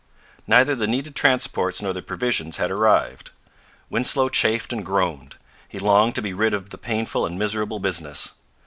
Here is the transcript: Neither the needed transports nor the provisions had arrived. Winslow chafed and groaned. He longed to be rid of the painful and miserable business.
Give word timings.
Neither 0.47 0.73
the 0.73 0.87
needed 0.87 1.15
transports 1.15 1.79
nor 1.79 1.93
the 1.93 2.01
provisions 2.01 2.57
had 2.57 2.71
arrived. 2.71 3.29
Winslow 3.91 4.29
chafed 4.29 4.73
and 4.73 4.83
groaned. 4.83 5.35
He 5.69 5.77
longed 5.77 6.15
to 6.15 6.23
be 6.23 6.33
rid 6.33 6.55
of 6.55 6.71
the 6.71 6.79
painful 6.79 7.23
and 7.23 7.37
miserable 7.37 7.77
business. 7.77 8.31